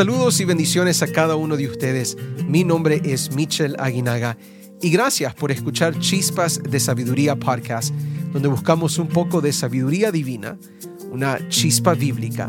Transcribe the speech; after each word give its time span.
Saludos 0.00 0.40
y 0.40 0.46
bendiciones 0.46 1.02
a 1.02 1.12
cada 1.12 1.36
uno 1.36 1.58
de 1.58 1.68
ustedes. 1.68 2.16
Mi 2.48 2.64
nombre 2.64 3.02
es 3.04 3.32
Michel 3.32 3.76
Aguinaga 3.78 4.38
y 4.80 4.88
gracias 4.88 5.34
por 5.34 5.52
escuchar 5.52 5.98
Chispas 5.98 6.58
de 6.62 6.80
Sabiduría 6.80 7.36
Podcast, 7.36 7.94
donde 8.32 8.48
buscamos 8.48 8.96
un 8.96 9.08
poco 9.08 9.42
de 9.42 9.52
sabiduría 9.52 10.10
divina, 10.10 10.56
una 11.10 11.46
chispa 11.50 11.92
bíblica, 11.92 12.48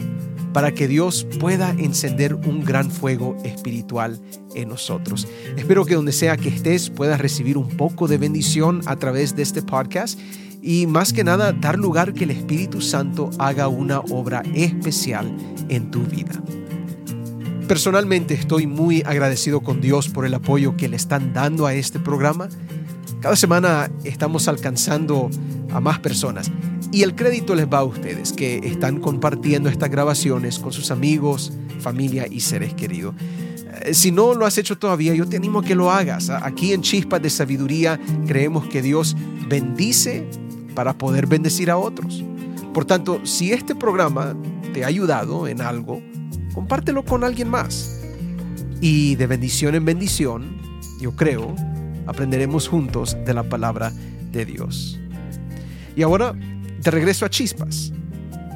para 0.54 0.74
que 0.74 0.88
Dios 0.88 1.28
pueda 1.42 1.72
encender 1.72 2.36
un 2.36 2.64
gran 2.64 2.90
fuego 2.90 3.36
espiritual 3.44 4.22
en 4.56 4.70
nosotros. 4.70 5.28
Espero 5.58 5.84
que 5.84 5.96
donde 5.96 6.14
sea 6.14 6.38
que 6.38 6.48
estés 6.48 6.90
puedas 6.90 7.20
recibir 7.20 7.58
un 7.58 7.68
poco 7.76 8.08
de 8.08 8.18
bendición 8.18 8.80
a 8.86 8.96
través 8.96 9.36
de 9.36 9.44
este 9.44 9.62
podcast 9.62 10.18
y 10.62 10.88
más 10.88 11.12
que 11.12 11.26
nada 11.26 11.52
dar 11.52 11.78
lugar 11.78 12.14
que 12.14 12.24
el 12.24 12.32
Espíritu 12.32 12.80
Santo 12.80 13.30
haga 13.40 13.68
una 13.68 14.00
obra 14.00 14.42
especial 14.54 15.36
en 15.68 15.92
tu 15.92 16.00
vida. 16.04 16.42
Personalmente 17.72 18.34
estoy 18.34 18.68
muy 18.68 19.02
agradecido 19.06 19.62
con 19.62 19.80
Dios 19.80 20.10
por 20.10 20.26
el 20.26 20.34
apoyo 20.34 20.76
que 20.76 20.90
le 20.90 20.98
están 20.98 21.32
dando 21.32 21.68
a 21.68 21.74
este 21.74 22.00
programa. 22.00 22.50
Cada 23.22 23.38
semana 23.38 23.90
estamos 24.04 24.50
alcanzando 24.50 25.30
a 25.72 25.80
más 25.80 25.98
personas 26.00 26.52
y 26.92 27.04
el 27.04 27.16
crédito 27.16 27.56
les 27.56 27.68
va 27.68 27.78
a 27.78 27.86
ustedes 27.86 28.34
que 28.34 28.58
están 28.58 29.00
compartiendo 29.00 29.70
estas 29.70 29.90
grabaciones 29.90 30.60
con 30.60 30.74
sus 30.74 30.92
amigos, 30.92 31.54
familia 31.80 32.28
y 32.30 32.42
seres 32.42 32.74
queridos. 32.74 33.16
Eh, 33.86 33.94
si 33.94 34.12
no 34.12 34.34
lo 34.34 34.46
has 34.46 34.58
hecho 34.58 34.78
todavía, 34.78 35.16
yo 35.16 35.26
te 35.26 35.38
animo 35.38 35.60
a 35.60 35.64
que 35.64 35.74
lo 35.74 35.92
hagas. 35.92 36.30
Aquí 36.30 36.74
en 36.74 36.82
Chispas 36.82 37.22
de 37.22 37.30
Sabiduría 37.30 37.98
creemos 38.28 38.68
que 38.68 38.82
Dios 38.82 39.16
bendice 39.48 40.28
para 40.76 40.98
poder 40.98 41.26
bendecir 41.26 41.72
a 41.72 41.78
otros. 41.78 42.22
Por 42.74 42.84
tanto, 42.84 43.26
si 43.26 43.54
este 43.54 43.76
programa 43.76 44.36
te 44.74 44.84
ha 44.84 44.88
ayudado 44.88 45.48
en 45.48 45.62
algo, 45.62 46.02
compártelo 46.54 47.04
con 47.04 47.24
alguien 47.24 47.50
más. 47.50 48.00
Y 48.82 49.16
de 49.16 49.28
bendición 49.28 49.76
en 49.76 49.86
bendición, 49.86 50.58
yo 51.00 51.16
creo, 51.16 51.56
aprenderemos 52.08 52.68
juntos 52.68 53.18
de 53.26 53.34
la 53.34 53.44
palabra 53.44 53.92
de 54.32 54.46
Dios. 54.46 55.00
Y 55.96 56.04
ahora, 56.04 56.34
de 56.34 56.92
regreso 56.92 57.26
a 57.26 57.30
Chispas. 57.30 57.94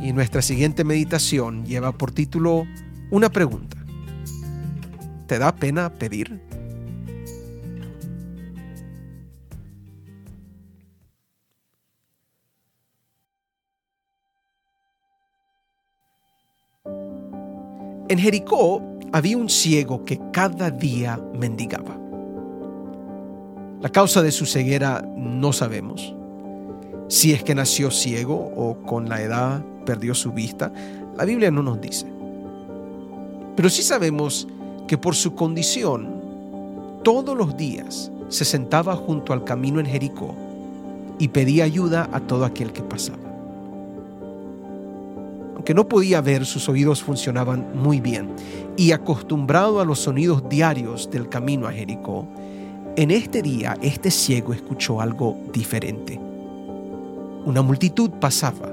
Y 0.01 0.13
nuestra 0.13 0.41
siguiente 0.41 0.83
meditación 0.83 1.66
lleva 1.66 1.91
por 1.91 2.11
título 2.11 2.66
una 3.11 3.29
pregunta. 3.29 3.77
¿Te 5.27 5.39
da 5.39 5.55
pena 5.55 5.93
pedir? 5.93 6.41
En 18.07 18.19
Jericó 18.19 18.83
había 19.11 19.35
un 19.35 19.49
ciego 19.49 20.05
que 20.05 20.19
cada 20.31 20.69
día 20.69 21.19
mendigaba. 21.33 21.97
La 23.81 23.89
causa 23.89 24.21
de 24.21 24.31
su 24.31 24.45
ceguera 24.45 25.03
no 25.17 25.51
sabemos. 25.51 26.13
Si 27.07 27.33
es 27.33 27.43
que 27.43 27.55
nació 27.55 27.89
ciego 27.89 28.35
o 28.55 28.77
con 28.85 29.09
la 29.09 29.21
edad 29.21 29.63
perdió 29.87 30.13
su 30.13 30.31
vista, 30.33 30.71
la 31.17 31.25
Biblia 31.25 31.49
no 31.49 31.63
nos 31.63 31.81
dice. 31.81 32.05
Pero 33.55 33.69
sí 33.69 33.81
sabemos 33.81 34.47
que 34.87 34.99
por 34.99 35.15
su 35.15 35.33
condición, 35.33 36.21
todos 37.03 37.35
los 37.35 37.57
días 37.57 38.11
se 38.29 38.45
sentaba 38.45 38.95
junto 38.95 39.33
al 39.33 39.43
camino 39.43 39.79
en 39.79 39.87
Jericó 39.87 40.35
y 41.17 41.29
pedía 41.29 41.63
ayuda 41.63 42.07
a 42.11 42.19
todo 42.19 42.45
aquel 42.45 42.71
que 42.71 42.83
pasaba 42.83 43.34
que 45.66 45.73
no 45.73 45.88
podía 45.88 46.21
ver, 46.21 46.45
sus 46.45 46.69
oídos 46.69 47.02
funcionaban 47.02 47.67
muy 47.75 47.99
bien, 47.99 48.30
y 48.77 48.91
acostumbrado 48.91 49.81
a 49.81 49.85
los 49.85 49.99
sonidos 49.99 50.47
diarios 50.47 51.09
del 51.09 51.27
camino 51.27 51.67
a 51.67 51.72
Jericó, 51.72 52.27
en 52.95 53.11
este 53.11 53.41
día 53.41 53.75
este 53.81 54.12
ciego 54.12 54.53
escuchó 54.53 55.01
algo 55.01 55.38
diferente. 55.51 56.19
Una 57.45 57.62
multitud 57.62 58.09
pasaba. 58.12 58.72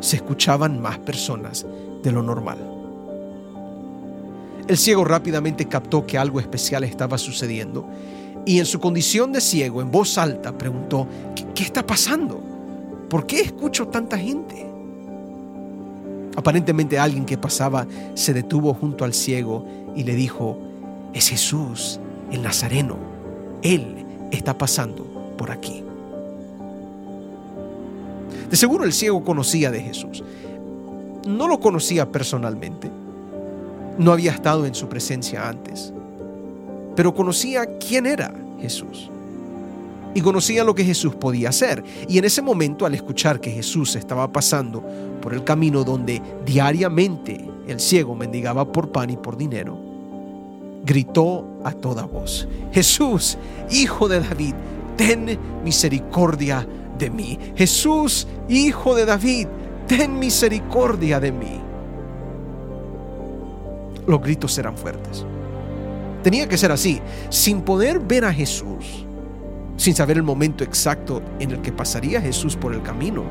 Se 0.00 0.16
escuchaban 0.16 0.80
más 0.80 0.98
personas 0.98 1.66
de 2.02 2.12
lo 2.12 2.22
normal. 2.22 2.58
El 4.68 4.76
ciego 4.76 5.04
rápidamente 5.04 5.66
captó 5.66 6.06
que 6.06 6.18
algo 6.18 6.38
especial 6.38 6.84
estaba 6.84 7.18
sucediendo 7.18 7.86
y 8.46 8.60
en 8.60 8.66
su 8.66 8.78
condición 8.78 9.32
de 9.32 9.40
ciego, 9.40 9.82
en 9.82 9.90
voz 9.90 10.16
alta, 10.16 10.56
preguntó, 10.56 11.06
¿qué, 11.34 11.44
qué 11.54 11.62
está 11.64 11.84
pasando? 11.84 12.40
¿Por 13.08 13.26
qué 13.26 13.40
escucho 13.40 13.88
tanta 13.88 14.16
gente? 14.16 14.70
Aparentemente 16.40 16.98
alguien 16.98 17.26
que 17.26 17.36
pasaba 17.36 17.86
se 18.14 18.32
detuvo 18.32 18.72
junto 18.72 19.04
al 19.04 19.12
ciego 19.12 19.66
y 19.94 20.04
le 20.04 20.14
dijo, 20.14 20.56
es 21.12 21.28
Jesús, 21.28 22.00
el 22.32 22.40
Nazareno. 22.40 22.96
Él 23.60 24.06
está 24.30 24.56
pasando 24.56 25.04
por 25.36 25.50
aquí. 25.50 25.84
De 28.50 28.56
seguro 28.56 28.84
el 28.84 28.94
ciego 28.94 29.22
conocía 29.22 29.70
de 29.70 29.82
Jesús. 29.82 30.24
No 31.26 31.46
lo 31.46 31.60
conocía 31.60 32.10
personalmente. 32.10 32.90
No 33.98 34.10
había 34.10 34.32
estado 34.32 34.64
en 34.64 34.74
su 34.74 34.88
presencia 34.88 35.46
antes. 35.46 35.92
Pero 36.96 37.14
conocía 37.14 37.66
quién 37.78 38.06
era 38.06 38.32
Jesús 38.62 39.10
y 40.14 40.20
conocía 40.20 40.64
lo 40.64 40.74
que 40.74 40.84
Jesús 40.84 41.14
podía 41.14 41.50
hacer. 41.50 41.82
Y 42.08 42.18
en 42.18 42.24
ese 42.24 42.42
momento, 42.42 42.86
al 42.86 42.94
escuchar 42.94 43.40
que 43.40 43.50
Jesús 43.50 43.96
estaba 43.96 44.32
pasando 44.32 44.84
por 45.20 45.34
el 45.34 45.44
camino 45.44 45.84
donde 45.84 46.20
diariamente 46.44 47.44
el 47.68 47.80
ciego 47.80 48.14
mendigaba 48.14 48.70
por 48.70 48.90
pan 48.90 49.10
y 49.10 49.16
por 49.16 49.36
dinero, 49.36 49.78
gritó 50.84 51.46
a 51.64 51.72
toda 51.72 52.04
voz, 52.04 52.48
Jesús, 52.72 53.36
hijo 53.70 54.08
de 54.08 54.20
David, 54.20 54.54
ten 54.96 55.38
misericordia 55.64 56.66
de 56.98 57.10
mí. 57.10 57.38
Jesús, 57.54 58.26
hijo 58.48 58.94
de 58.94 59.04
David, 59.04 59.46
ten 59.86 60.18
misericordia 60.18 61.20
de 61.20 61.32
mí. 61.32 61.60
Los 64.06 64.20
gritos 64.20 64.56
eran 64.58 64.76
fuertes. 64.76 65.24
Tenía 66.22 66.48
que 66.48 66.58
ser 66.58 66.72
así. 66.72 67.00
Sin 67.28 67.62
poder 67.62 68.00
ver 68.00 68.24
a 68.24 68.32
Jesús, 68.32 69.06
sin 69.80 69.94
saber 69.94 70.18
el 70.18 70.22
momento 70.22 70.62
exacto 70.62 71.22
en 71.38 71.52
el 71.52 71.62
que 71.62 71.72
pasaría 71.72 72.20
Jesús 72.20 72.54
por 72.54 72.74
el 72.74 72.82
camino, 72.82 73.24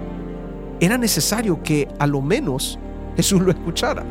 era 0.79 0.97
necesario 0.97 1.61
que 1.61 1.87
a 1.99 2.07
lo 2.07 2.23
menos 2.23 2.79
Jesús 3.15 3.39
lo 3.39 3.51
escuchara. 3.51 4.03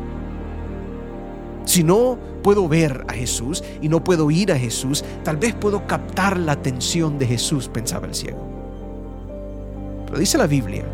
Si 1.65 1.83
no 1.83 2.17
puedo 2.41 2.69
ver 2.69 3.03
a 3.09 3.13
Jesús 3.13 3.61
y 3.81 3.89
no 3.89 4.01
puedo 4.05 4.31
ir 4.31 4.53
a 4.53 4.57
Jesús, 4.57 5.03
tal 5.25 5.35
vez 5.35 5.53
puedo 5.53 5.85
captar 5.85 6.39
la 6.39 6.53
atención 6.53 7.19
de 7.19 7.27
Jesús, 7.27 7.67
pensaba 7.67 8.07
el 8.07 8.15
ciego. 8.15 8.39
Pero 10.05 10.17
dice 10.17 10.37
la 10.37 10.47
Biblia 10.47 10.85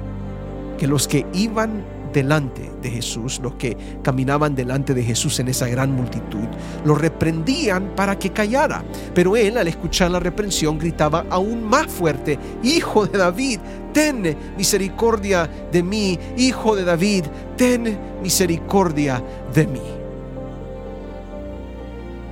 que 0.79 0.87
los 0.87 1.07
que 1.07 1.27
iban 1.31 1.85
delante 2.15 2.71
de 2.81 2.89
Jesús, 2.89 3.41
los 3.43 3.55
que 3.55 3.75
caminaban 4.01 4.55
delante 4.55 4.93
de 4.93 5.03
Jesús 5.03 5.37
en 5.41 5.49
esa 5.49 5.67
gran 5.67 5.91
multitud, 5.91 6.47
lo 6.85 6.95
reprendían 6.95 7.91
para 7.93 8.17
que 8.17 8.31
callara. 8.31 8.85
Pero 9.13 9.35
él, 9.35 9.57
al 9.57 9.67
escuchar 9.67 10.09
la 10.11 10.21
reprensión, 10.21 10.79
gritaba 10.79 11.25
aún 11.29 11.61
más 11.61 11.87
fuerte, 11.87 12.39
Hijo 12.63 13.05
de 13.05 13.17
David, 13.17 13.59
ten 13.91 14.35
misericordia 14.57 15.49
de 15.69 15.83
mí, 15.83 16.17
Hijo 16.37 16.77
de 16.77 16.85
David, 16.85 17.25
ten 17.57 17.99
misericordia 18.23 19.21
de 19.53 19.67
mí. 19.67 19.81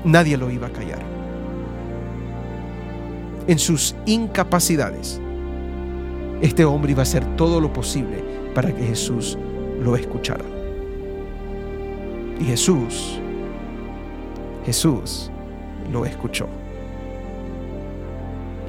Nadie 0.06 0.38
lo 0.38 0.50
iba 0.50 0.68
a 0.68 0.72
callar. 0.72 1.04
En 3.48 3.60
sus 3.60 3.98
incapacidades, 4.06 5.20
este 6.42 6.64
hombre 6.64 6.94
iba 6.94 7.02
a 7.02 7.04
hacer 7.04 7.36
todo 7.36 7.60
lo 7.60 7.74
posible 7.74 8.24
para 8.56 8.74
que 8.74 8.86
Jesús 8.86 9.38
lo 9.82 9.96
escuchara. 9.96 10.46
Y 12.40 12.46
Jesús, 12.46 13.20
Jesús 14.66 15.31
lo 15.92 16.06
escuchó. 16.06 16.48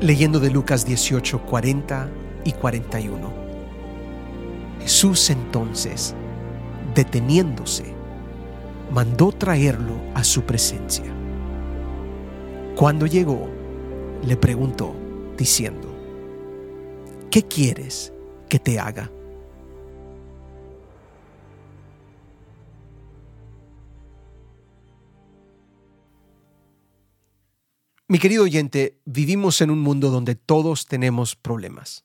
Leyendo 0.00 0.40
de 0.40 0.50
Lucas 0.50 0.84
18, 0.84 1.40
40 1.42 2.08
y 2.44 2.52
41. 2.52 3.32
Jesús 4.80 5.30
entonces, 5.30 6.14
deteniéndose, 6.94 7.94
mandó 8.92 9.32
traerlo 9.32 9.94
a 10.14 10.22
su 10.22 10.42
presencia. 10.42 11.06
Cuando 12.76 13.06
llegó, 13.06 13.48
le 14.26 14.36
preguntó, 14.36 14.94
diciendo, 15.38 15.88
¿qué 17.30 17.42
quieres 17.42 18.12
que 18.48 18.58
te 18.58 18.78
haga? 18.78 19.10
Mi 28.14 28.20
querido 28.20 28.44
oyente, 28.44 29.00
vivimos 29.06 29.60
en 29.60 29.72
un 29.72 29.80
mundo 29.80 30.08
donde 30.08 30.36
todos 30.36 30.86
tenemos 30.86 31.34
problemas. 31.34 32.04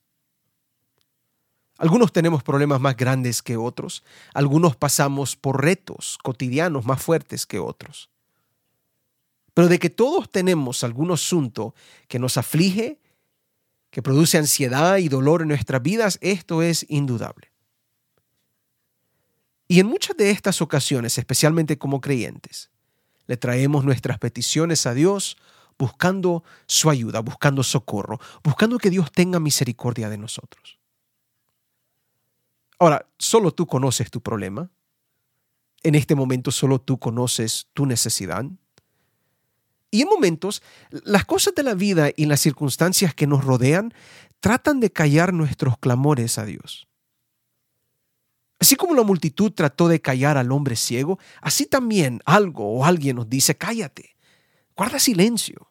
Algunos 1.78 2.12
tenemos 2.12 2.42
problemas 2.42 2.82
más 2.82 2.98
grandes 2.98 3.44
que 3.44 3.58
otros, 3.58 4.04
algunos 4.34 4.76
pasamos 4.76 5.36
por 5.36 5.64
retos 5.64 6.18
cotidianos 6.24 6.84
más 6.84 7.00
fuertes 7.00 7.46
que 7.46 7.60
otros. 7.60 8.10
Pero 9.54 9.68
de 9.68 9.78
que 9.78 9.92
todos 9.92 10.32
tenemos 10.32 10.84
algún 10.84 11.12
asunto 11.12 11.76
que 12.08 12.18
nos 12.18 12.38
aflige, 12.38 13.00
que 13.92 14.02
produce 14.02 14.40
ansiedad 14.40 14.98
y 14.98 15.10
dolor 15.10 15.44
en 15.44 15.50
nuestras 15.50 15.84
vidas, 15.84 16.18
esto 16.22 16.64
es 16.64 16.88
indudable. 16.90 17.52
Y 19.68 19.80
en 19.80 19.86
muchas 19.86 20.18
de 20.18 20.32
estas 20.32 20.60
ocasiones, 20.64 21.20
especialmente 21.20 21.78
como 21.78 22.02
creyentes, 22.02 22.72
le 23.28 23.38
traemos 23.38 23.86
nuestras 23.86 24.18
peticiones 24.18 24.88
a 24.88 24.96
Dios 24.96 25.38
buscando 25.80 26.44
su 26.68 26.90
ayuda, 26.90 27.22
buscando 27.22 27.64
socorro, 27.64 28.20
buscando 28.44 28.78
que 28.78 28.90
Dios 28.90 29.12
tenga 29.12 29.40
misericordia 29.40 30.10
de 30.10 30.18
nosotros. 30.18 30.78
Ahora, 32.78 33.08
solo 33.18 33.52
tú 33.52 33.66
conoces 33.66 34.12
tu 34.12 34.22
problema. 34.22 34.70
En 35.82 35.96
este 35.96 36.16
momento 36.16 36.52
solo 36.52 36.80
tú 36.80 37.00
conoces 37.00 37.68
tu 37.74 37.86
necesidad. 37.86 38.46
Y 39.90 40.02
en 40.02 40.10
momentos, 40.10 40.62
las 40.92 41.26
cosas 41.26 41.56
de 41.56 41.64
la 41.64 41.74
vida 41.74 42.10
y 42.16 42.26
las 42.26 42.42
circunstancias 42.42 43.16
que 43.16 43.26
nos 43.26 43.44
rodean 43.44 43.94
tratan 44.42 44.82
de 44.82 44.92
callar 44.92 45.34
nuestros 45.34 45.78
clamores 45.78 46.38
a 46.38 46.46
Dios. 46.46 46.88
Así 48.60 48.76
como 48.76 48.94
la 48.94 49.04
multitud 49.04 49.52
trató 49.54 49.88
de 49.88 50.02
callar 50.02 50.38
al 50.38 50.52
hombre 50.52 50.76
ciego, 50.76 51.18
así 51.42 51.66
también 51.66 52.22
algo 52.26 52.70
o 52.74 52.86
alguien 52.86 53.16
nos 53.16 53.30
dice, 53.30 53.56
cállate, 53.56 54.18
guarda 54.80 54.98
silencio. 54.98 55.70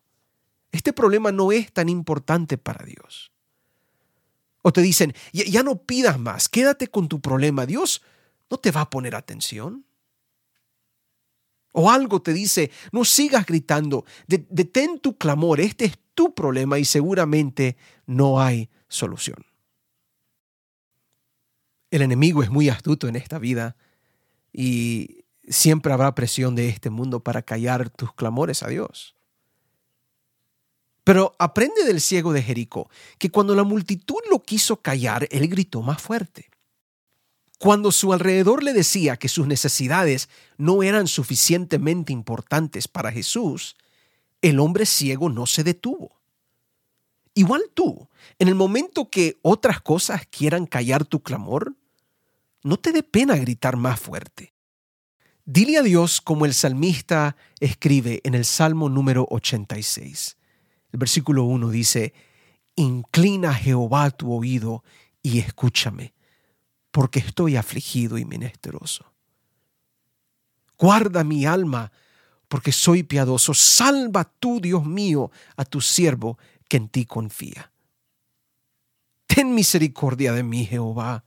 Este 0.71 0.93
problema 0.93 1.33
no 1.33 1.51
es 1.51 1.73
tan 1.73 1.89
importante 1.89 2.59
para 2.59 2.85
Dios. 2.85 3.33
O 4.61 4.71
te 4.71 4.83
dicen, 4.83 5.15
ya, 5.33 5.63
no 5.63 5.83
pidas 5.83 6.19
más, 6.19 6.51
quédate 6.51 6.89
con 6.89 7.09
tu 7.09 7.19
problema, 7.19 7.65
Dios 7.65 8.03
no 8.51 8.59
te 8.59 8.71
va 8.71 8.83
a 8.83 8.91
poner 8.91 9.15
atención. 9.15 9.87
O 11.73 11.91
algo 11.91 12.21
te 12.21 12.35
dice, 12.35 12.71
no 12.93 13.07
sigas 13.07 13.47
gritando, 13.47 14.05
detén 14.27 15.01
tu 15.01 15.17
clamor, 15.17 15.61
este 15.61 15.87
es 15.87 15.99
tu 16.13 16.35
problema 16.35 16.79
y 16.79 16.85
seguramente 16.85 17.79
no 18.05 18.43
hay 18.43 18.69
solución. 18.89 19.47
El 21.91 22.03
enemigo 22.03 22.43
es 22.43 22.51
muy 22.51 22.69
astuto 22.69 23.09
en 23.09 23.17
esta 23.17 23.39
vida 23.39 23.75
y 24.53 25.18
siempre 25.49 25.93
habrá 25.93 26.15
presión 26.15 26.55
de 26.55 26.69
este 26.69 26.91
mundo 26.91 27.21
para 27.21 27.43
callar 27.43 27.91
tus 27.91 28.12
clamores 28.12 28.62
a 28.62 28.69
Dios. 28.69 29.15
Pero 31.05 31.35
aprende 31.39 31.85
del 31.85 32.00
ciego 32.00 32.33
de 32.33 32.43
Jericó 32.43 32.91
que 33.19 33.31
cuando 33.31 33.55
la 33.55 33.65
multitud 33.65 34.21
lo 34.31 34.43
quiso 34.43 34.83
callar, 34.83 35.27
él 35.31 35.49
gritó 35.49 35.81
más 35.81 36.03
fuerte. 36.03 36.50
Cuando 37.59 37.91
su 37.93 38.12
alrededor 38.12 38.62
le 38.62 38.73
decía 38.73 39.17
que 39.17 39.29
sus 39.29 39.47
necesidades 39.47 40.29
no 40.59 40.83
eran 40.83 41.09
suficientemente 41.09 42.12
importantes 42.12 42.87
para 42.87 43.11
Jesús, 43.11 43.77
el 44.43 44.61
hombre 44.61 44.87
ciego 44.87 45.29
no 45.29 45.47
se 45.47 45.65
detuvo. 45.65 46.21
Igual 47.35 47.62
tú, 47.73 48.09
en 48.39 48.49
el 48.49 48.55
momento 48.55 49.11
que 49.11 49.39
otras 49.43 49.81
cosas 49.81 50.27
quieran 50.27 50.67
callar 50.67 51.05
tu 51.05 51.23
clamor, 51.23 51.75
no 52.62 52.77
te 52.77 52.93
dé 52.93 53.03
pena 53.03 53.37
gritar 53.37 53.77
más 53.77 53.99
fuerte. 53.99 54.53
Dile 55.50 55.79
a 55.79 55.83
Dios 55.83 56.21
como 56.21 56.45
el 56.45 56.53
salmista 56.53 57.35
escribe 57.59 58.21
en 58.23 58.35
el 58.35 58.45
Salmo 58.45 58.91
número 58.91 59.27
86. 59.31 60.37
El 60.93 60.99
versículo 60.99 61.45
1 61.45 61.71
dice, 61.71 62.12
Inclina 62.77 63.55
Jehová 63.55 64.11
tu 64.11 64.31
oído 64.31 64.85
y 65.23 65.39
escúchame, 65.39 66.12
porque 66.91 67.21
estoy 67.21 67.56
afligido 67.56 68.19
y 68.19 68.27
menesteroso. 68.27 69.11
Guarda 70.77 71.25
mi 71.25 71.47
alma, 71.47 71.93
porque 72.49 72.71
soy 72.71 73.03
piadoso. 73.03 73.55
Salva 73.55 74.31
tú, 74.39 74.61
Dios 74.61 74.85
mío, 74.85 75.31
a 75.56 75.65
tu 75.65 75.81
siervo 75.81 76.37
que 76.69 76.77
en 76.77 76.91
ti 76.91 77.06
confía. 77.06 77.73
Ten 79.27 79.55
misericordia 79.55 80.35
de 80.35 80.43
mí, 80.43 80.67
Jehová, 80.67 81.25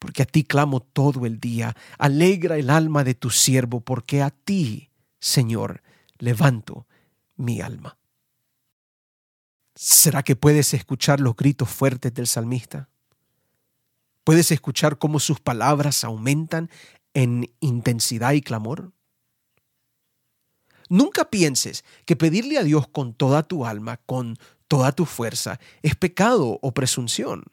porque 0.00 0.22
a 0.22 0.26
ti 0.26 0.42
clamo 0.42 0.80
todo 0.80 1.26
el 1.26 1.38
día. 1.38 1.76
Alegra 1.98 2.56
el 2.56 2.70
alma 2.70 3.04
de 3.04 3.14
tu 3.14 3.30
siervo, 3.30 3.80
porque 3.80 4.22
a 4.22 4.30
ti, 4.30 4.90
Señor, 5.20 5.82
levanto 6.18 6.88
mi 7.36 7.60
alma. 7.60 7.96
¿Será 9.76 10.22
que 10.22 10.34
puedes 10.34 10.74
escuchar 10.74 11.20
los 11.20 11.36
gritos 11.36 11.68
fuertes 11.68 12.12
del 12.14 12.26
salmista? 12.26 12.88
¿Puedes 14.24 14.50
escuchar 14.50 14.98
cómo 14.98 15.20
sus 15.20 15.38
palabras 15.38 16.02
aumentan 16.02 16.70
en 17.14 17.52
intensidad 17.60 18.32
y 18.32 18.40
clamor? 18.40 18.92
Nunca 20.88 21.30
pienses 21.30 21.84
que 22.06 22.16
pedirle 22.16 22.58
a 22.58 22.64
Dios 22.64 22.88
con 22.88 23.12
toda 23.14 23.42
tu 23.42 23.66
alma, 23.66 23.98
con 24.06 24.38
toda 24.66 24.92
tu 24.92 25.04
fuerza, 25.04 25.60
es 25.82 25.94
pecado 25.94 26.58
o 26.62 26.72
presunción. 26.72 27.44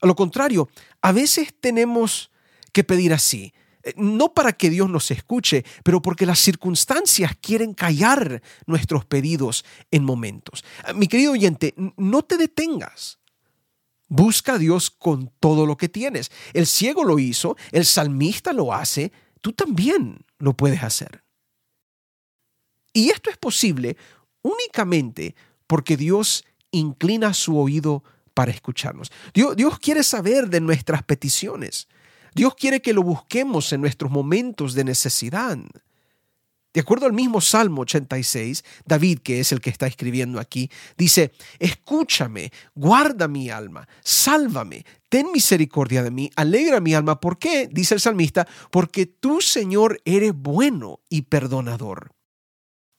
A 0.00 0.06
lo 0.06 0.14
contrario, 0.14 0.68
a 1.00 1.12
veces 1.12 1.54
tenemos 1.60 2.30
que 2.72 2.84
pedir 2.84 3.12
así, 3.12 3.52
eh, 3.82 3.94
no 3.96 4.34
para 4.34 4.52
que 4.52 4.68
Dios 4.68 4.90
nos 4.90 5.10
escuche, 5.10 5.64
pero 5.84 6.02
porque 6.02 6.26
las 6.26 6.40
circunstancias 6.40 7.32
quieren 7.40 7.72
callar 7.72 8.42
nuestros 8.66 9.04
pedidos 9.04 9.64
en 9.90 10.04
momentos. 10.04 10.64
Ah, 10.84 10.92
mi 10.92 11.06
querido 11.06 11.32
oyente, 11.32 11.74
no 11.96 12.22
te 12.22 12.36
detengas. 12.36 13.18
Busca 14.08 14.54
a 14.54 14.58
Dios 14.58 14.90
con 14.90 15.32
todo 15.40 15.66
lo 15.66 15.76
que 15.76 15.88
tienes. 15.88 16.30
El 16.52 16.66
ciego 16.66 17.04
lo 17.04 17.18
hizo, 17.18 17.56
el 17.72 17.84
salmista 17.84 18.52
lo 18.52 18.72
hace, 18.72 19.12
tú 19.40 19.52
también 19.52 20.24
lo 20.38 20.56
puedes 20.56 20.82
hacer. 20.82 21.24
Y 22.92 23.10
esto 23.10 23.30
es 23.30 23.36
posible 23.36 23.96
únicamente 24.42 25.34
porque 25.66 25.96
Dios 25.96 26.44
inclina 26.70 27.34
su 27.34 27.58
oído 27.58 28.04
para 28.36 28.50
escucharnos. 28.50 29.10
Dios, 29.32 29.56
Dios 29.56 29.78
quiere 29.78 30.02
saber 30.02 30.50
de 30.50 30.60
nuestras 30.60 31.02
peticiones. 31.02 31.88
Dios 32.34 32.54
quiere 32.54 32.82
que 32.82 32.92
lo 32.92 33.02
busquemos 33.02 33.72
en 33.72 33.80
nuestros 33.80 34.10
momentos 34.12 34.74
de 34.74 34.84
necesidad. 34.84 35.56
De 36.74 36.80
acuerdo 36.82 37.06
al 37.06 37.14
mismo 37.14 37.40
Salmo 37.40 37.80
86, 37.80 38.62
David, 38.84 39.20
que 39.20 39.40
es 39.40 39.52
el 39.52 39.62
que 39.62 39.70
está 39.70 39.86
escribiendo 39.86 40.38
aquí, 40.38 40.70
dice, 40.98 41.32
escúchame, 41.58 42.52
guarda 42.74 43.26
mi 43.26 43.48
alma, 43.48 43.88
sálvame, 44.04 44.84
ten 45.08 45.32
misericordia 45.32 46.02
de 46.02 46.10
mí, 46.10 46.30
alegra 46.36 46.80
mi 46.80 46.92
alma. 46.92 47.18
¿Por 47.18 47.38
qué? 47.38 47.70
Dice 47.72 47.94
el 47.94 48.00
salmista, 48.00 48.46
porque 48.70 49.06
tú, 49.06 49.40
Señor, 49.40 50.02
eres 50.04 50.34
bueno 50.34 51.00
y 51.08 51.22
perdonador 51.22 52.15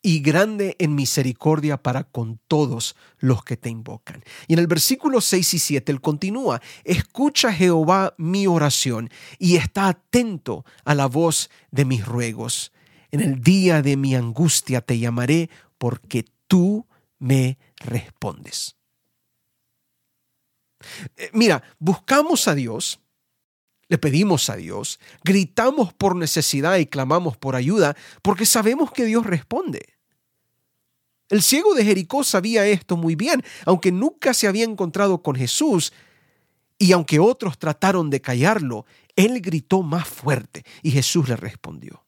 y 0.08 0.22
grande 0.22 0.78
en 0.80 0.96
misericordia 0.96 1.76
para 1.84 2.06
con 2.06 2.40
todos 2.48 2.96
los 3.18 3.44
que 3.44 3.58
te 3.58 3.68
invocan. 3.68 4.24
Y 4.48 4.54
en 4.54 4.60
el 4.60 4.68
versículo 4.68 5.20
6 5.20 5.56
y 5.56 5.60
7 5.60 5.92
él 5.92 6.00
continúa, 6.00 6.62
escucha 6.86 7.52
Jehová 7.52 8.14
mi 8.18 8.48
oración 8.48 9.10
y 9.38 9.58
está 9.58 9.90
atento 9.90 10.64
a 10.86 10.96
la 10.96 11.08
voz 11.08 11.50
de 11.72 11.84
mis 11.84 12.06
ruegos. 12.06 12.72
En 13.12 13.20
el 13.20 13.42
día 13.42 13.82
de 13.82 13.98
mi 13.98 14.16
angustia 14.16 14.80
te 14.80 14.98
llamaré 14.98 15.50
porque 15.78 16.24
tú 16.48 16.88
me 17.20 17.58
respondes. 17.76 18.78
Eh, 21.18 21.32
mira, 21.34 21.64
buscamos 21.80 22.48
a 22.48 22.56
Dios, 22.56 23.02
le 23.90 23.98
pedimos 23.98 24.50
a 24.50 24.56
Dios, 24.56 25.02
gritamos 25.26 25.92
por 25.92 26.16
necesidad 26.16 26.78
y 26.78 26.86
clamamos 26.86 27.36
por 27.36 27.58
ayuda 27.58 27.98
porque 28.22 28.46
sabemos 28.46 28.94
que 28.94 29.04
Dios 29.04 29.26
responde. 29.26 29.97
El 31.30 31.42
ciego 31.42 31.74
de 31.74 31.84
Jericó 31.84 32.24
sabía 32.24 32.66
esto 32.66 32.96
muy 32.96 33.16
bien, 33.16 33.44
aunque 33.66 33.92
nunca 33.92 34.34
se 34.34 34.48
había 34.48 34.64
encontrado 34.64 35.22
con 35.22 35.36
Jesús 35.36 35.92
y 36.78 36.92
aunque 36.92 37.20
otros 37.20 37.58
trataron 37.58 38.10
de 38.10 38.22
callarlo, 38.22 38.86
él 39.16 39.42
gritó 39.42 39.84
más 39.84 40.08
fuerte 40.08 40.64
y 40.84 40.92
Jesús 40.92 41.28
le 41.28 41.36
respondió. 41.36 42.06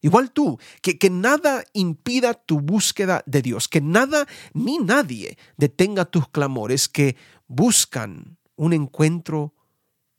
Igual 0.00 0.32
tú, 0.32 0.58
que, 0.80 0.98
que, 0.98 1.10
nada 1.10 1.64
impida 1.74 2.34
tu 2.34 2.60
búsqueda 2.60 3.22
de 3.26 3.40
Dios, 3.40 3.68
que 3.68 3.80
nada 3.80 4.26
ni 4.52 4.78
nadie 4.78 5.38
detenga 5.56 6.04
tus 6.04 6.28
clamores 6.28 6.88
que 6.88 7.16
buscan 7.46 8.36
un 8.56 8.72
encuentro 8.72 9.54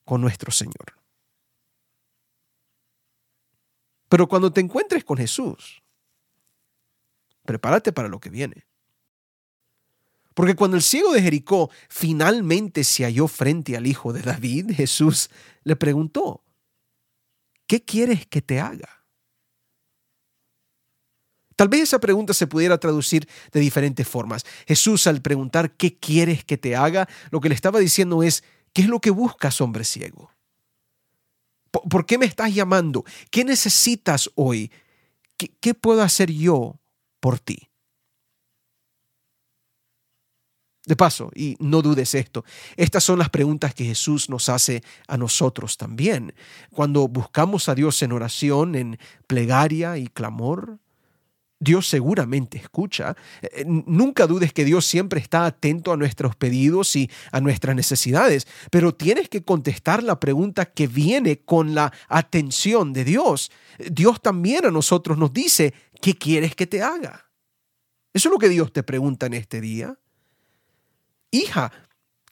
con 0.06 0.22
nuestro 0.22 0.51
Señor. 0.51 1.01
Pero 4.08 4.27
cuando 4.27 4.53
te 4.53 4.62
encuentres 4.62 5.03
con 5.03 5.18
Jesús, 5.18 5.84
prepárate 7.46 7.92
para 7.92 8.08
lo 8.08 8.20
que 8.20 8.30
viene. 8.30 8.66
Porque 10.34 10.56
cuando 10.56 10.78
el 10.78 10.84
ciego 10.84 11.14
de 11.14 11.22
Jericó 11.22 11.70
finalmente 11.90 12.84
se 12.84 13.04
halló 13.04 13.28
frente 13.28 13.78
al 13.78 13.86
hijo 13.86 14.14
de 14.14 14.22
David, 14.22 14.72
Jesús 14.74 15.30
le 15.64 15.76
preguntó, 15.76 16.44
¿qué 17.68 17.84
quieres 17.84 18.26
que 18.26 18.42
te 18.42 18.60
haga? 18.60 19.06
Tal 21.56 21.70
vez 21.70 21.82
esa 21.82 22.00
pregunta 22.00 22.34
se 22.34 22.48
pudiera 22.48 22.80
traducir 22.80 23.30
de 23.52 23.60
diferentes 23.60 24.08
formas. 24.08 24.44
Jesús 24.66 25.06
al 25.06 25.22
preguntar, 25.22 25.78
¿qué 25.78 26.00
quieres 26.00 26.44
que 26.44 26.58
te 26.58 26.76
haga? 26.76 27.08
Lo 27.30 27.40
que 27.40 27.50
le 27.50 27.56
estaba 27.56 27.80
diciendo 27.80 28.24
es, 28.24 28.44
¿Qué 28.74 28.82
es 28.82 28.88
lo 28.88 29.00
que 29.00 29.12
buscas, 29.12 29.62
hombre 29.62 29.86
ciego? 29.86 30.32
¿Por 31.72 32.06
qué 32.06 32.18
me 32.18 32.26
estás 32.26 32.54
llamando? 32.54 33.06
¿Qué 33.32 33.44
necesitas 33.46 34.30
hoy? 34.36 34.72
¿Qué, 35.38 35.74
puedo 35.74 36.02
hacer 36.02 36.32
yo 36.32 36.80
por 37.24 37.39
ti? 37.39 37.70
De 40.86 40.98
paso, 40.98 41.32
y 41.34 41.56
no 41.60 41.82
dudes 41.82 42.13
esto, 42.15 42.44
estas 42.75 43.06
son 43.06 43.18
las 43.18 43.30
preguntas 43.30 43.74
que 43.74 43.86
Jesús 43.86 44.30
nos 44.30 44.50
hace 44.50 44.84
a 45.08 45.15
nosotros 45.15 45.77
también. 45.77 46.34
Cuando 46.70 47.08
buscamos 47.08 47.70
a 47.70 47.75
Dios 47.75 48.01
en 48.01 48.12
oración, 48.12 48.75
en 48.75 49.00
plegaria 49.25 49.98
y 49.98 50.08
clamor, 50.08 50.80
Dios 51.63 51.88
seguramente 51.88 52.58
escucha. 52.58 53.15
Eh, 53.41 53.50
eh, 53.53 53.63
nunca 53.65 54.27
dudes 54.27 54.53
que 54.53 54.65
Dios 54.65 54.86
siempre 54.86 55.20
está 55.20 55.46
atento 55.46 55.91
a 55.91 55.98
nuestros 55.98 56.36
pedidos 56.36 56.96
y 56.96 57.10
a 57.32 57.39
nuestras 57.39 57.75
necesidades, 57.75 58.48
pero 58.70 58.93
tienes 58.93 59.29
que 59.29 59.43
contestar 59.43 60.03
la 60.03 60.20
pregunta 60.20 60.65
que 60.65 60.88
viene 60.88 61.39
con 61.39 61.74
la 61.74 61.93
atención 62.10 62.93
de 62.93 63.05
Dios. 63.05 63.51
Dios 63.91 64.22
también 64.22 64.65
a 64.65 64.72
nosotros 64.72 65.17
nos 65.17 65.32
dice, 65.32 65.74
¿qué 66.01 66.15
quieres 66.17 66.55
que 66.55 66.67
te 66.67 66.82
haga? 66.82 67.29
Eso 68.13 68.29
es 68.29 68.34
lo 68.34 68.39
que 68.39 68.50
Dios 68.50 68.72
te 68.72 68.84
pregunta 68.84 69.25
en 69.25 69.34
este 69.34 69.62
día. 69.62 69.98
Hija, 71.32 71.72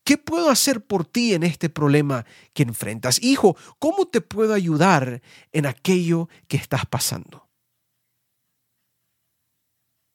¿qué 0.04 0.18
puedo 0.18 0.50
hacer 0.50 0.86
por 0.86 1.06
ti 1.06 1.34
en 1.34 1.44
este 1.44 1.70
problema 1.70 2.26
que 2.54 2.64
enfrentas? 2.64 3.22
Hijo, 3.24 3.56
¿cómo 3.80 4.06
te 4.06 4.22
puedo 4.22 4.54
ayudar 4.54 5.22
en 5.52 5.66
aquello 5.66 6.30
que 6.48 6.58
estás 6.58 6.86
pasando? 6.86 7.41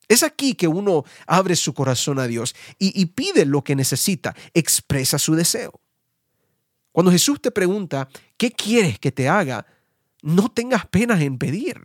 Es 0.07 0.23
aquí 0.23 0.53
que 0.55 0.67
uno 0.67 1.03
abre 1.25 1.55
su 1.55 1.73
corazón 1.73 2.19
a 2.19 2.27
Dios 2.27 2.55
y, 2.79 3.05
pide 3.07 3.45
lo 3.45 3.63
que 3.63 3.75
necesita, 3.75 4.35
expresa 4.53 5.19
su 5.19 5.35
deseo. 5.35 5.81
Cuando 6.91 7.11
Jesús 7.11 7.41
te 7.41 7.51
pregunta, 7.51 8.07
¿qué 8.37 8.51
quieres 8.51 8.99
que 8.99 9.11
te 9.11 9.27
haga? 9.27 9.65
No 10.21 10.49
tengas 10.49 10.87
penas 10.87 11.21
en 11.21 11.37
pedir. 11.37 11.81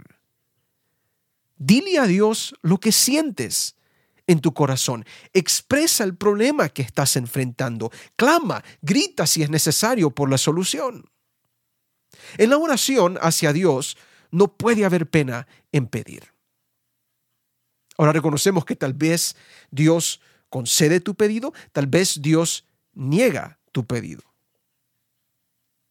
Dile 1.56 1.98
a 1.98 2.06
Dios 2.06 2.54
lo 2.62 2.78
que 2.78 2.92
sientes 2.92 3.76
en 4.26 4.40
tu 4.40 4.54
corazón. 4.54 5.04
Expresa 5.32 6.04
el 6.04 6.16
problema 6.16 6.68
que 6.68 6.82
estás 6.82 7.16
enfrentando. 7.16 7.90
Clama, 8.16 8.62
grita 8.80 9.26
si 9.26 9.42
es 9.42 9.50
necesario 9.50 10.10
por 10.10 10.30
la 10.30 10.38
solución. 10.38 11.10
En 12.38 12.50
la 12.50 12.58
oración 12.58 13.18
hacia 13.20 13.52
Dios 13.52 13.96
no 14.30 14.56
puede 14.56 14.84
haber 14.84 15.08
pena 15.10 15.46
en 15.72 15.86
pedir. 15.86 16.31
Ahora 18.02 18.14
reconocemos 18.14 18.64
que 18.64 18.74
tal 18.74 18.94
vez 18.94 19.36
Dios 19.70 20.20
concede 20.48 20.98
tu 20.98 21.14
pedido, 21.14 21.54
tal 21.70 21.86
vez 21.86 22.20
Dios 22.20 22.66
niega 22.94 23.60
tu 23.70 23.86
pedido. 23.86 24.22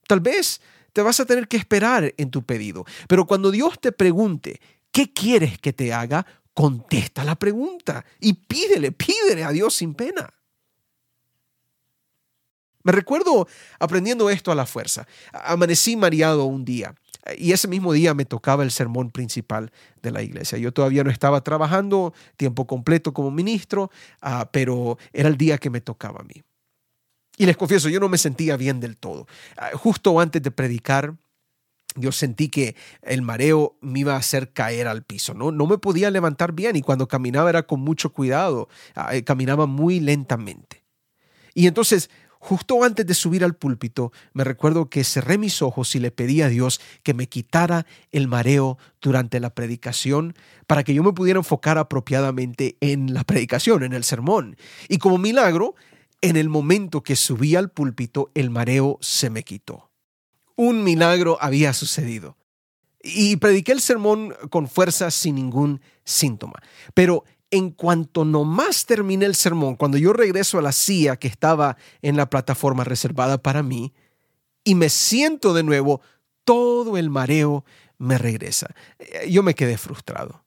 Tal 0.08 0.20
vez 0.20 0.60
te 0.92 1.02
vas 1.02 1.22
a 1.22 1.26
tener 1.26 1.48
que 1.48 1.56
esperar 1.56 2.14
en 2.18 2.30
tu 2.30 2.44
pedido, 2.46 2.86
pero 3.08 3.26
cuando 3.26 3.50
Dios 3.50 3.80
te 3.80 3.94
pregunte, 3.94 4.60
¿qué 4.92 5.14
quieres 5.14 5.58
que 5.58 5.72
te 5.72 5.94
haga? 5.94 6.26
Contesta 6.54 7.24
la 7.24 7.36
pregunta 7.36 8.04
y 8.20 8.34
pídele, 8.34 8.92
pídele 8.92 9.46
a 9.46 9.52
Dios 9.52 9.76
sin 9.76 9.94
pena. 9.94 10.34
Me 12.84 12.92
recuerdo 12.92 13.48
aprendiendo 13.80 14.30
esto 14.30 14.52
a 14.52 14.56
la 14.56 14.66
fuerza. 14.66 15.08
Amanecí 15.32 15.96
mareado 15.96 16.44
un 16.44 16.66
día 16.66 16.94
y 17.38 17.52
ese 17.52 17.68
mismo 17.68 17.94
día 17.94 18.14
me 18.14 18.26
tocaba 18.26 18.64
el 18.64 18.72
sermón 18.72 19.12
principal 19.12 19.72
de 20.02 20.12
la 20.12 20.22
iglesia. 20.22 20.58
Yo 20.58 20.74
todavía 20.74 21.04
no 21.04 21.12
estaba 21.12 21.44
trabajando 21.44 22.14
tiempo 22.36 22.66
completo 22.66 23.14
como 23.14 23.32
ministro, 23.32 23.92
ah, 24.22 24.50
pero 24.52 24.98
era 25.14 25.30
el 25.30 25.38
día 25.38 25.58
que 25.58 25.70
me 25.70 25.82
tocaba 25.82 26.22
a 26.22 26.24
mí. 26.24 26.42
Y 27.38 27.46
les 27.46 27.58
confieso, 27.58 27.90
yo 27.90 28.00
no 28.00 28.10
me 28.10 28.18
sentía 28.18 28.58
bien 28.58 28.80
del 28.80 28.98
todo. 28.98 29.28
Ah, 29.58 29.72
justo 29.74 30.20
antes 30.20 30.42
de 30.42 30.52
predicar, 30.52 31.16
yo 31.96 32.12
sentí 32.12 32.50
que 32.50 32.76
el 33.02 33.22
mareo 33.22 33.78
me 33.82 34.00
iba 34.00 34.14
a 34.14 34.18
hacer 34.18 34.54
caer 34.54 34.88
al 34.88 35.04
piso, 35.04 35.34
¿no? 35.34 35.52
No 35.52 35.68
me 35.68 35.78
podía 35.78 36.10
levantar 36.10 36.54
bien 36.54 36.76
y 36.76 36.82
cuando 36.82 37.08
caminaba 37.08 37.50
era 37.50 37.64
con 37.64 37.82
mucho 37.82 38.12
cuidado, 38.12 38.70
ah, 38.96 39.16
eh, 39.16 39.24
caminaba 39.24 39.66
muy 39.66 40.00
lentamente. 40.00 40.84
Y 41.54 41.68
entonces 41.68 42.10
Justo 42.44 42.84
antes 42.84 43.06
de 43.06 43.14
subir 43.14 43.44
al 43.44 43.56
púlpito, 43.56 44.12
me 44.34 44.44
recuerdo 44.44 44.90
que 44.90 45.04
cerré 45.04 45.38
mis 45.38 45.62
ojos 45.62 45.96
y 45.96 46.00
le 46.00 46.10
pedí 46.10 46.42
a 46.42 46.50
Dios 46.50 46.82
que 47.04 47.14
me 47.14 47.30
quitara 47.30 47.86
el 48.12 48.28
mareo 48.28 48.80
durante 49.00 49.40
la 49.40 49.54
predicación 49.54 50.34
para 50.66 50.84
que 50.84 50.96
yo 50.96 51.04
me 51.04 51.14
pudiera 51.14 51.38
enfocar 51.38 51.78
apropiadamente 51.78 52.78
en 52.82 53.14
la 53.14 53.24
predicación, 53.24 53.84
en 53.84 53.94
el 53.94 54.04
sermón. 54.04 54.58
Y 54.90 54.98
como 54.98 55.20
milagro, 55.20 55.76
en 56.20 56.36
el 56.36 56.50
momento 56.50 57.04
que 57.04 57.16
subí 57.16 57.56
al 57.56 57.70
púlpito, 57.70 58.32
el 58.34 58.50
mareo 58.50 58.98
se 59.02 59.30
me 59.30 59.44
quitó. 59.44 59.92
Un 60.56 60.84
milagro 60.84 61.38
había 61.42 61.74
sucedido. 61.74 62.38
Y 63.04 63.36
prediqué 63.36 63.72
el 63.72 63.82
sermón 63.82 64.34
con 64.50 64.68
fuerza 64.68 65.12
sin 65.12 65.36
ningún 65.36 65.80
síntoma. 66.04 66.60
Pero 66.96 67.24
en 67.52 67.70
cuanto 67.70 68.24
nomás 68.24 68.86
terminé 68.86 69.26
el 69.26 69.36
sermón, 69.36 69.76
cuando 69.76 69.98
yo 69.98 70.14
regreso 70.14 70.58
a 70.58 70.62
la 70.62 70.72
silla 70.72 71.18
que 71.18 71.28
estaba 71.28 71.78
en 72.02 72.16
la 72.16 72.30
plataforma 72.30 72.86
reservada 72.86 73.38
para 73.38 73.62
mí, 73.62 73.94
y 74.64 74.76
me 74.76 74.90
siento 74.90 75.54
de 75.54 75.64
nuevo, 75.64 76.02
todo 76.46 76.98
el 76.98 77.10
mareo 77.10 77.66
me 77.98 78.18
regresa. 78.18 78.74
Eh, 79.00 79.30
yo 79.30 79.44
me 79.44 79.54
quedé 79.54 79.78
frustrado. 79.78 80.46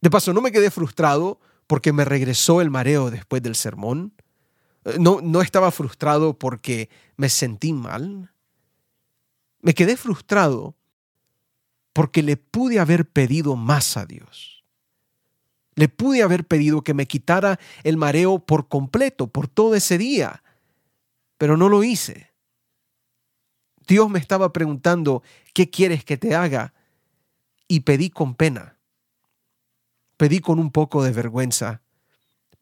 De 0.00 0.10
paso, 0.10 0.32
no 0.32 0.40
me 0.40 0.52
quedé 0.52 0.70
frustrado 0.70 1.40
porque 1.66 1.92
me 1.92 2.04
regresó 2.04 2.60
el 2.60 2.70
mareo 2.70 3.10
después 3.10 3.42
del 3.42 3.56
sermón. 3.56 4.14
Eh, 4.84 4.96
no, 4.98 5.20
no 5.22 5.42
estaba 5.42 5.70
frustrado 5.70 6.38
porque 6.38 6.88
me 7.16 7.28
sentí 7.28 7.72
mal. 7.72 8.32
Me 9.60 9.74
quedé 9.74 9.96
frustrado 9.96 10.76
porque 11.92 12.22
le 12.22 12.36
pude 12.36 12.78
haber 12.78 13.08
pedido 13.08 13.56
más 13.56 13.96
a 13.96 14.06
Dios. 14.06 14.61
Le 15.74 15.88
pude 15.88 16.22
haber 16.22 16.46
pedido 16.46 16.82
que 16.82 16.94
me 16.94 17.06
quitara 17.06 17.58
el 17.82 17.96
mareo 17.96 18.38
por 18.38 18.68
completo, 18.68 19.26
por 19.26 19.48
todo 19.48 19.74
ese 19.74 19.98
día, 19.98 20.42
pero 21.38 21.56
no 21.56 21.68
lo 21.68 21.82
hice. 21.82 22.32
Dios 23.86 24.08
me 24.08 24.18
estaba 24.18 24.52
preguntando, 24.52 25.22
¿qué 25.54 25.70
quieres 25.70 26.04
que 26.04 26.16
te 26.16 26.34
haga? 26.34 26.72
Y 27.68 27.80
pedí 27.80 28.10
con 28.10 28.34
pena. 28.34 28.78
Pedí 30.16 30.40
con 30.40 30.58
un 30.58 30.70
poco 30.70 31.02
de 31.02 31.10
vergüenza 31.10 31.81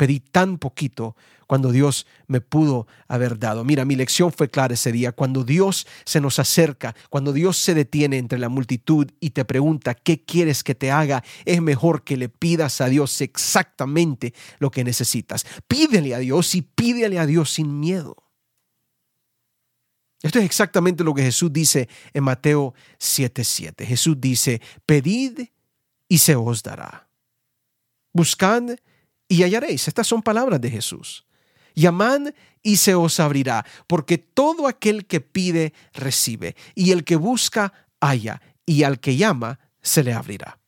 pedí 0.00 0.18
tan 0.18 0.56
poquito 0.56 1.14
cuando 1.46 1.72
Dios 1.72 2.06
me 2.26 2.40
pudo 2.40 2.86
haber 3.06 3.38
dado. 3.38 3.64
Mira, 3.64 3.84
mi 3.84 3.96
lección 3.96 4.32
fue 4.32 4.48
clara 4.48 4.72
ese 4.72 4.92
día. 4.92 5.12
Cuando 5.12 5.44
Dios 5.44 5.86
se 6.06 6.22
nos 6.22 6.38
acerca, 6.38 6.96
cuando 7.10 7.34
Dios 7.34 7.58
se 7.58 7.74
detiene 7.74 8.16
entre 8.16 8.38
la 8.38 8.48
multitud 8.48 9.10
y 9.20 9.30
te 9.30 9.44
pregunta, 9.44 9.94
¿qué 9.94 10.24
quieres 10.24 10.64
que 10.64 10.74
te 10.74 10.90
haga? 10.90 11.22
Es 11.44 11.60
mejor 11.60 12.02
que 12.02 12.16
le 12.16 12.30
pidas 12.30 12.80
a 12.80 12.88
Dios 12.88 13.20
exactamente 13.20 14.32
lo 14.58 14.70
que 14.70 14.84
necesitas. 14.84 15.44
Pídele 15.68 16.14
a 16.14 16.18
Dios 16.18 16.54
y 16.54 16.62
pídele 16.62 17.18
a 17.18 17.26
Dios 17.26 17.52
sin 17.52 17.78
miedo. 17.78 18.16
Esto 20.22 20.38
es 20.38 20.46
exactamente 20.46 21.04
lo 21.04 21.12
que 21.12 21.24
Jesús 21.24 21.52
dice 21.52 21.90
en 22.14 22.24
Mateo 22.24 22.72
7:7. 22.98 23.84
Jesús 23.84 24.18
dice, 24.18 24.62
pedid 24.86 25.40
y 26.08 26.16
se 26.16 26.36
os 26.36 26.62
dará. 26.62 27.06
Buscad 28.14 28.62
y 29.30 29.44
hallaréis. 29.44 29.86
Estas 29.86 30.08
son 30.08 30.22
palabras 30.22 30.60
de 30.60 30.70
Jesús. 30.70 31.24
Llamad 31.74 32.34
y 32.62 32.76
se 32.76 32.96
os 32.96 33.20
abrirá, 33.20 33.64
porque 33.86 34.18
todo 34.18 34.66
aquel 34.66 35.06
que 35.06 35.20
pide, 35.20 35.72
recibe, 35.94 36.56
y 36.74 36.90
el 36.90 37.04
que 37.04 37.14
busca, 37.14 37.72
halla, 38.00 38.42
y 38.66 38.82
al 38.82 38.98
que 38.98 39.16
llama, 39.16 39.60
se 39.80 40.02
le 40.02 40.12
abrirá. 40.12 40.58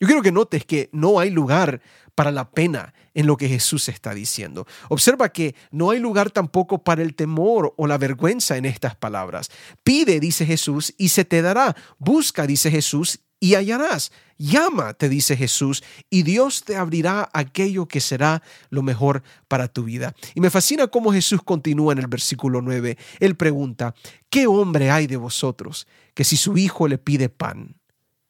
Yo 0.00 0.06
quiero 0.06 0.22
que 0.22 0.32
notes 0.32 0.64
que 0.64 0.88
no 0.92 1.20
hay 1.20 1.30
lugar 1.30 1.82
para 2.14 2.32
la 2.32 2.50
pena 2.50 2.94
en 3.14 3.26
lo 3.26 3.36
que 3.36 3.48
Jesús 3.48 3.88
está 3.88 4.14
diciendo. 4.14 4.66
Observa 4.88 5.28
que 5.28 5.54
no 5.70 5.90
hay 5.90 5.98
lugar 5.98 6.30
tampoco 6.30 6.82
para 6.82 7.02
el 7.02 7.14
temor 7.14 7.74
o 7.76 7.86
la 7.86 7.98
vergüenza 7.98 8.56
en 8.56 8.64
estas 8.64 8.96
palabras. 8.96 9.50
Pide, 9.82 10.20
dice 10.20 10.46
Jesús, 10.46 10.94
y 10.96 11.10
se 11.10 11.24
te 11.24 11.42
dará. 11.42 11.76
Busca, 11.98 12.46
dice 12.46 12.70
Jesús, 12.70 13.20
y 13.40 13.54
hallarás. 13.54 14.12
Llama, 14.36 14.94
te 14.94 15.08
dice 15.08 15.36
Jesús, 15.36 15.82
y 16.10 16.22
Dios 16.22 16.62
te 16.64 16.76
abrirá 16.76 17.28
aquello 17.32 17.86
que 17.86 18.00
será 18.00 18.42
lo 18.70 18.82
mejor 18.82 19.22
para 19.48 19.68
tu 19.68 19.84
vida. 19.84 20.14
Y 20.34 20.40
me 20.40 20.50
fascina 20.50 20.86
cómo 20.86 21.12
Jesús 21.12 21.42
continúa 21.42 21.92
en 21.92 21.98
el 21.98 22.06
versículo 22.06 22.62
9. 22.62 22.96
Él 23.18 23.36
pregunta, 23.36 23.94
¿qué 24.30 24.46
hombre 24.46 24.90
hay 24.90 25.06
de 25.06 25.16
vosotros 25.16 25.86
que 26.14 26.24
si 26.24 26.36
su 26.36 26.56
hijo 26.56 26.86
le 26.86 26.98
pide 26.98 27.28
pan, 27.28 27.76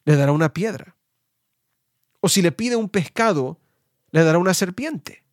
le 0.04 0.16
dará 0.16 0.32
una 0.32 0.52
piedra? 0.52 0.96
O 2.20 2.28
si 2.28 2.42
le 2.42 2.52
pide 2.52 2.76
un 2.76 2.88
pescado, 2.88 3.60
le 4.10 4.24
dará 4.24 4.38
una 4.38 4.54
serpiente. 4.54 5.24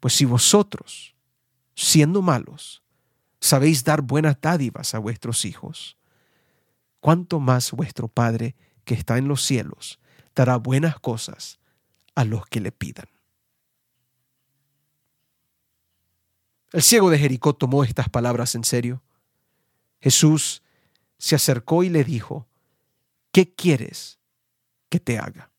Pues 0.00 0.14
si 0.14 0.24
vosotros, 0.24 1.14
siendo 1.74 2.22
malos, 2.22 2.82
sabéis 3.40 3.84
dar 3.84 4.02
buenas 4.02 4.40
dádivas 4.40 4.94
a 4.94 4.98
vuestros 4.98 5.44
hijos, 5.44 5.97
cuánto 7.00 7.40
más 7.40 7.72
vuestro 7.72 8.08
Padre 8.08 8.56
que 8.84 8.94
está 8.94 9.18
en 9.18 9.28
los 9.28 9.42
cielos 9.42 10.00
dará 10.34 10.56
buenas 10.56 10.98
cosas 11.00 11.58
a 12.14 12.24
los 12.24 12.46
que 12.46 12.60
le 12.60 12.72
pidan. 12.72 13.08
El 16.72 16.82
ciego 16.82 17.10
de 17.10 17.18
Jericó 17.18 17.54
tomó 17.54 17.82
estas 17.82 18.08
palabras 18.08 18.54
en 18.54 18.64
serio. 18.64 19.02
Jesús 20.00 20.62
se 21.18 21.34
acercó 21.34 21.82
y 21.82 21.88
le 21.88 22.04
dijo, 22.04 22.46
¿qué 23.32 23.54
quieres 23.54 24.18
que 24.88 25.00
te 25.00 25.18
haga? 25.18 25.50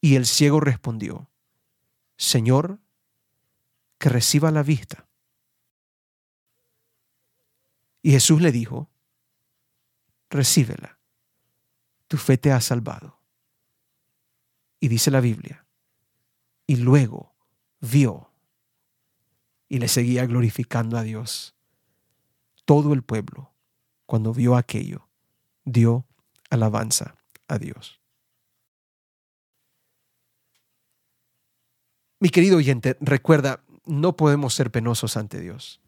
Y 0.00 0.16
el 0.16 0.26
ciego 0.26 0.60
respondió, 0.60 1.28
Señor, 2.16 2.78
que 3.98 4.08
reciba 4.08 4.50
la 4.50 4.62
vista. 4.62 5.06
Y 8.02 8.12
Jesús 8.12 8.40
le 8.40 8.52
dijo, 8.52 8.88
recíbela, 10.36 10.98
tu 12.06 12.16
fe 12.16 12.38
te 12.38 12.52
ha 12.52 12.60
salvado. 12.60 13.18
Y 14.78 14.88
dice 14.88 15.10
la 15.10 15.20
Biblia, 15.20 15.66
y 16.66 16.76
luego 16.76 17.34
vio 17.80 18.30
y 19.68 19.78
le 19.78 19.88
seguía 19.88 20.26
glorificando 20.26 20.96
a 20.98 21.02
Dios. 21.02 21.54
Todo 22.64 22.92
el 22.92 23.02
pueblo, 23.02 23.52
cuando 24.06 24.32
vio 24.32 24.56
aquello, 24.56 25.08
dio 25.64 26.06
alabanza 26.50 27.16
a 27.48 27.58
Dios. 27.58 28.00
Mi 32.18 32.30
querido 32.30 32.56
oyente, 32.56 32.96
recuerda, 33.00 33.62
no 33.84 34.16
podemos 34.16 34.54
ser 34.54 34.70
penosos 34.70 35.16
ante 35.16 35.40
Dios. 35.40 35.80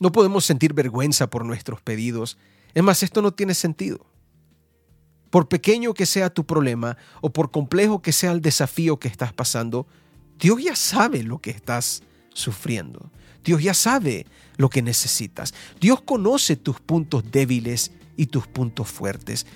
No 0.00 0.12
podemos 0.12 0.44
sentir 0.44 0.72
vergüenza 0.74 1.28
por 1.28 1.44
nuestros 1.44 1.80
pedidos. 1.80 2.38
Es 2.76 2.82
más, 2.82 3.02
esto 3.02 3.22
no 3.22 3.32
tiene 3.32 3.54
sentido. 3.54 4.04
Por 5.30 5.48
pequeño 5.48 5.94
que 5.94 6.04
sea 6.04 6.28
tu 6.28 6.44
problema 6.44 6.98
o 7.22 7.32
por 7.32 7.50
complejo 7.50 8.02
que 8.02 8.12
sea 8.12 8.32
el 8.32 8.42
desafío 8.42 8.98
que 8.98 9.08
estás 9.08 9.32
pasando, 9.32 9.86
Dios 10.38 10.62
ya 10.62 10.76
sabe 10.76 11.22
lo 11.22 11.38
que 11.38 11.48
estás 11.48 12.02
sufriendo. 12.34 13.10
Dios 13.42 13.62
ya 13.62 13.72
sabe 13.72 14.26
lo 14.58 14.68
que 14.68 14.82
necesitas. 14.82 15.54
Dios 15.80 16.02
conoce 16.02 16.54
tus 16.54 16.78
puntos 16.78 17.24
débiles 17.30 17.92
y 18.14 18.26
tus 18.26 18.46
puntos 18.46 18.90
fuertes. 18.90 19.46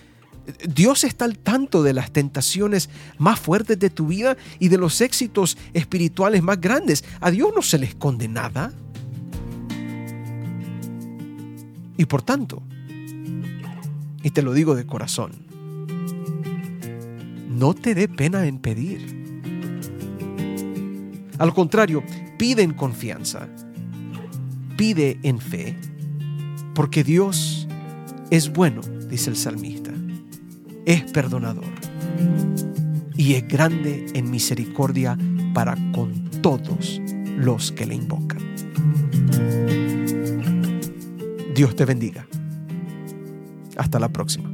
Dios 0.67 1.05
está 1.05 1.27
al 1.27 1.39
tanto 1.39 1.83
de 1.83 1.93
las 1.93 2.13
tentaciones 2.13 2.89
más 3.19 3.39
fuertes 3.39 3.79
de 3.79 3.91
tu 3.91 4.07
vida 4.07 4.39
y 4.59 4.69
de 4.69 4.79
los 4.79 5.03
éxitos 5.03 5.59
espirituales 5.75 6.43
más 6.43 6.59
grandes. 6.59 7.05
A 7.21 7.31
Dios 7.31 7.53
no 7.55 7.61
se 7.61 7.77
le 7.77 7.85
esconde 7.85 8.29
nada. 8.29 8.73
Y 11.99 12.07
por 12.07 12.23
tanto, 12.23 12.63
y 14.23 14.31
te 14.31 14.43
lo 14.43 14.53
digo 14.53 14.75
de 14.75 14.87
corazón, 14.87 15.33
no 17.49 17.75
te 17.75 17.95
dé 17.95 18.09
pena 18.09 18.47
en 18.47 18.59
pedir. 18.59 19.21
Al 21.39 21.55
contrario, 21.55 22.03
pide 22.39 22.63
en 22.63 22.75
confianza, 22.75 23.49
pide 24.77 25.19
en 25.23 25.39
fe, 25.39 25.77
porque 26.75 27.05
Dios 27.05 27.69
es 28.31 28.53
bueno, 28.53 28.81
dice 29.09 29.31
el 29.31 29.37
salmista, 29.37 29.93
es 30.87 31.03
perdonador 31.13 31.65
y 33.17 33.35
es 33.35 33.47
grande 33.47 34.07
en 34.15 34.31
misericordia 34.31 35.19
para 35.53 35.77
con 35.93 36.31
todos 36.43 37.01
los 37.37 37.73
que 37.73 37.87
le 37.87 37.95
invocan. 37.95 38.41
Dios 41.55 41.77
te 41.77 41.85
bendiga. 41.85 42.27
Hasta 43.81 43.99
la 43.99 44.11
próxima. 44.11 44.50